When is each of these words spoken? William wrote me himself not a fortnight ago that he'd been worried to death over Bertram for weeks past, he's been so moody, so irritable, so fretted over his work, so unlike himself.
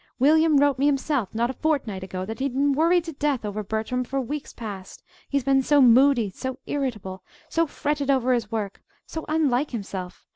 William 0.17 0.57
wrote 0.57 0.79
me 0.79 0.87
himself 0.87 1.29
not 1.31 1.51
a 1.51 1.61
fortnight 1.61 2.01
ago 2.03 2.25
that 2.25 2.39
he'd 2.39 2.55
been 2.55 2.73
worried 2.73 3.03
to 3.03 3.13
death 3.13 3.45
over 3.45 3.61
Bertram 3.63 4.03
for 4.03 4.19
weeks 4.19 4.51
past, 4.51 5.03
he's 5.29 5.43
been 5.43 5.61
so 5.61 5.79
moody, 5.79 6.31
so 6.31 6.57
irritable, 6.65 7.21
so 7.49 7.67
fretted 7.67 8.09
over 8.09 8.33
his 8.33 8.51
work, 8.51 8.81
so 9.05 9.25
unlike 9.29 9.69
himself. 9.69 10.25